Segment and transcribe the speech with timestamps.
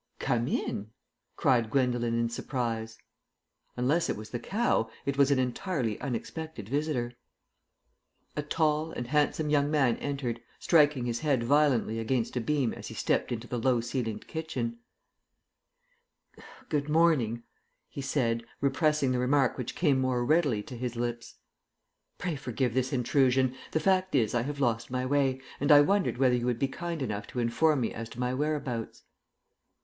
[0.17, 0.89] "Come in,"
[1.35, 2.97] cried Gwendolen in surprise.
[3.77, 7.13] Unless it was the cow, it was an entirely unexpected visitor.
[8.35, 12.87] A tall and handsome young man entered, striking his head violently against a beam as
[12.87, 14.79] he stepped into the low ceilinged kitchen.
[16.67, 17.43] "Good morning,"
[17.87, 21.35] he said, repressing the remark which came more readily to his lips.
[22.17, 23.55] "Pray forgive this intrusion.
[23.69, 26.67] The fact is I have lost my way, and I wondered whether you would be
[26.67, 29.03] kind enough to inform me as to my whereabouts."